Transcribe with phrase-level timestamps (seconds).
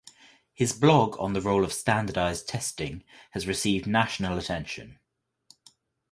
[0.51, 3.03] His blog on the role of standardized testing
[3.33, 4.97] has received national attention.